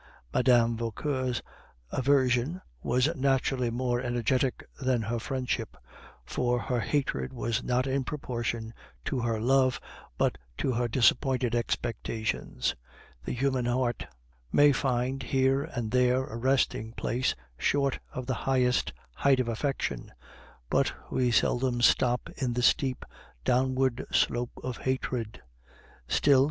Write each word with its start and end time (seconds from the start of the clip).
Mme. 0.33 0.77
Vauquer's 0.77 1.43
aversion 1.91 2.59
was 2.81 3.07
naturally 3.15 3.69
more 3.69 4.01
energetic 4.01 4.63
than 4.79 5.03
her 5.03 5.19
friendship, 5.19 5.77
for 6.25 6.57
her 6.59 6.79
hatred 6.79 7.31
was 7.31 7.63
not 7.63 7.85
in 7.85 8.03
proportion 8.03 8.73
to 9.05 9.19
her 9.19 9.39
love, 9.39 9.79
but 10.17 10.39
to 10.57 10.71
her 10.71 10.87
disappointed 10.87 11.53
expectations. 11.53 12.73
The 13.25 13.33
human 13.33 13.65
heart 13.65 14.07
may 14.51 14.71
find 14.71 15.21
here 15.21 15.65
and 15.65 15.91
there 15.91 16.25
a 16.25 16.35
resting 16.35 16.93
place 16.93 17.35
short 17.59 17.99
of 18.11 18.25
the 18.25 18.33
highest 18.49 18.93
height 19.13 19.39
of 19.39 19.47
affection, 19.47 20.11
but 20.67 20.91
we 21.11 21.29
seldom 21.29 21.79
stop 21.79 22.27
in 22.37 22.53
the 22.53 22.63
steep, 22.63 23.05
downward 23.45 24.07
slope 24.11 24.59
of 24.63 24.77
hatred. 24.79 25.43
Still, 26.07 26.39
M. 26.39 26.39